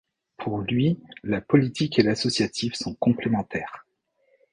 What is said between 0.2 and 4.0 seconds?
Pour lui, la politique et l’associatif sont complémentaires.